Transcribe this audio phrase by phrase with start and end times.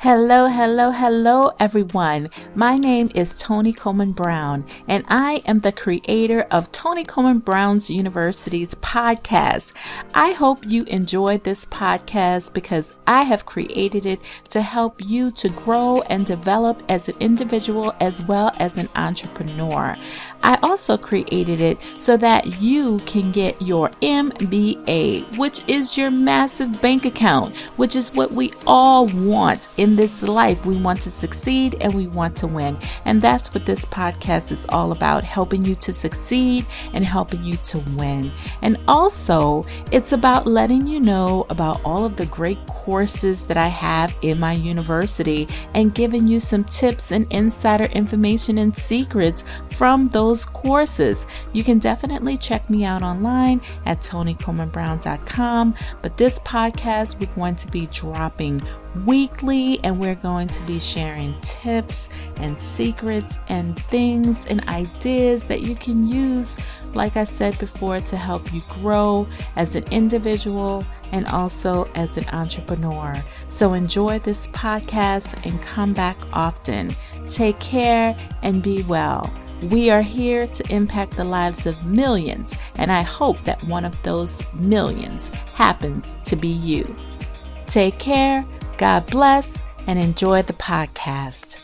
[0.00, 2.28] Hello, hello, hello, everyone.
[2.54, 7.88] My name is Toni Coleman Brown, and I am the creator of Toni Coleman Brown's
[7.88, 9.72] University's podcast.
[10.12, 14.20] I hope you enjoyed this podcast because I have created it
[14.50, 19.96] to help you to grow and develop as an individual as well as an entrepreneur.
[20.46, 26.80] I also created it so that you can get your MBA, which is your massive
[26.80, 30.64] bank account, which is what we all want in this life.
[30.64, 32.78] We want to succeed and we want to win.
[33.04, 37.56] And that's what this podcast is all about helping you to succeed and helping you
[37.56, 38.30] to win.
[38.62, 43.66] And also, it's about letting you know about all of the great courses that I
[43.66, 49.42] have in my university and giving you some tips and insider information and secrets
[49.72, 51.26] from those courses.
[51.52, 55.74] You can definitely check me out online at tonicolemanbrown.com.
[56.02, 58.62] But this podcast, we're going to be dropping
[59.04, 65.62] weekly, and we're going to be sharing tips and secrets and things and ideas that
[65.62, 66.58] you can use,
[66.94, 69.26] like I said before, to help you grow
[69.56, 73.14] as an individual and also as an entrepreneur.
[73.48, 76.94] So enjoy this podcast and come back often.
[77.28, 79.32] Take care and be well.
[79.62, 84.00] We are here to impact the lives of millions, and I hope that one of
[84.02, 86.94] those millions happens to be you.
[87.66, 91.56] Take care God bless and enjoy the podcast.